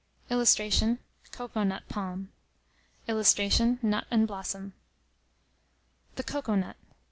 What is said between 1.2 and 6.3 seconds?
COCOA NUT PALM.] [Illustration: NUT & BLOSSOM.] THE